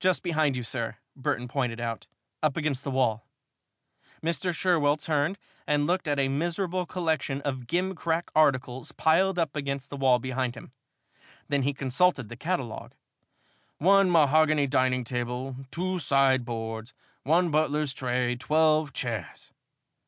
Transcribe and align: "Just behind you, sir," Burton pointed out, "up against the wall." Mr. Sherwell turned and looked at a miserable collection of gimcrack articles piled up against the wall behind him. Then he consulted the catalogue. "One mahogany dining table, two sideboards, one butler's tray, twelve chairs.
"Just 0.00 0.24
behind 0.24 0.56
you, 0.56 0.64
sir," 0.64 0.96
Burton 1.14 1.46
pointed 1.46 1.78
out, 1.78 2.08
"up 2.42 2.56
against 2.56 2.82
the 2.82 2.90
wall." 2.90 3.24
Mr. 4.20 4.52
Sherwell 4.52 4.96
turned 4.96 5.38
and 5.64 5.86
looked 5.86 6.08
at 6.08 6.18
a 6.18 6.26
miserable 6.26 6.86
collection 6.86 7.40
of 7.42 7.68
gimcrack 7.68 8.30
articles 8.34 8.90
piled 8.90 9.38
up 9.38 9.54
against 9.54 9.90
the 9.90 9.96
wall 9.96 10.18
behind 10.18 10.56
him. 10.56 10.72
Then 11.46 11.62
he 11.62 11.72
consulted 11.72 12.28
the 12.28 12.36
catalogue. 12.36 12.96
"One 13.78 14.10
mahogany 14.10 14.66
dining 14.66 15.04
table, 15.04 15.54
two 15.70 16.00
sideboards, 16.00 16.92
one 17.22 17.52
butler's 17.52 17.92
tray, 17.94 18.34
twelve 18.34 18.92
chairs. 18.92 19.52